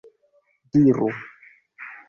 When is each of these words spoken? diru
diru 0.73 1.09